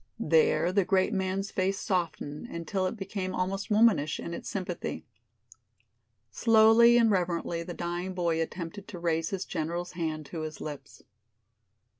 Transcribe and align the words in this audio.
There 0.19 0.71
the 0.71 0.83
great 0.83 1.13
man's 1.13 1.51
face 1.51 1.77
softened 1.77 2.47
until 2.47 2.87
it 2.87 2.97
became 2.97 3.35
almost 3.35 3.69
womanish 3.69 4.19
in 4.19 4.33
its 4.33 4.49
sympathy. 4.49 5.05
Slowly 6.31 6.97
and 6.97 7.11
reverently 7.11 7.61
the 7.61 7.75
dying 7.75 8.15
boy 8.15 8.41
attempted 8.41 8.87
to 8.87 8.97
raise 8.99 9.29
his 9.29 9.45
general's 9.45 9.91
hand 9.91 10.25
to 10.31 10.41
his 10.41 10.59
lips. 10.59 11.03